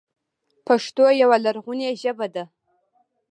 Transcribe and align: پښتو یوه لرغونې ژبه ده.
پښتو 0.67 1.05
یوه 1.21 1.37
لرغونې 1.45 1.89
ژبه 2.01 2.27
ده. 2.35 2.43